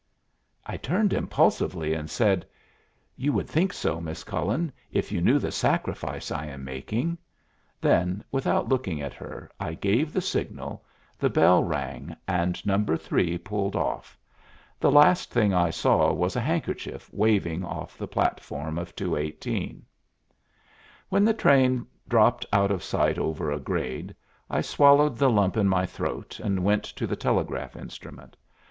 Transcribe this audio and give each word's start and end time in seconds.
I 0.65 0.77
turned 0.77 1.13
impulsively, 1.13 1.93
and 1.93 2.09
said, 2.09 2.43
"You 3.17 3.31
would 3.33 3.47
think 3.47 3.71
so, 3.71 4.01
Miss 4.01 4.23
Cullen, 4.23 4.71
if 4.91 5.11
you 5.11 5.21
knew 5.21 5.37
the 5.37 5.51
sacrifice 5.51 6.31
I 6.31 6.47
am 6.47 6.63
making." 6.63 7.19
Then, 7.79 8.23
without 8.31 8.67
looking 8.67 8.99
at 8.99 9.13
her, 9.13 9.51
I 9.59 9.75
gave 9.75 10.11
the 10.11 10.19
signal, 10.19 10.83
the 11.19 11.29
bell 11.29 11.63
rang, 11.63 12.15
and 12.27 12.65
No. 12.65 12.83
3 12.83 13.37
pulled 13.37 13.75
off. 13.75 14.17
The 14.79 14.89
last 14.91 15.29
thing 15.29 15.53
I 15.53 15.69
saw 15.69 16.11
was 16.11 16.35
a 16.35 16.41
handkerchief 16.41 17.07
waving 17.13 17.63
off 17.63 17.95
the 17.95 18.07
platform 18.07 18.79
of 18.79 18.95
218. 18.95 19.85
When 21.09 21.23
the 21.25 21.31
train 21.35 21.85
dropped 22.09 22.43
out 22.51 22.71
of 22.71 22.81
sight 22.81 23.19
over 23.19 23.51
a 23.51 23.59
grade, 23.59 24.15
I 24.49 24.61
swallowed 24.61 25.17
the 25.19 25.29
lump 25.29 25.57
in 25.57 25.67
my 25.69 25.85
throat 25.85 26.39
and 26.39 26.63
went 26.63 26.85
to 26.85 27.05
the 27.05 27.15
telegraph 27.15 27.75
instrument. 27.75 28.35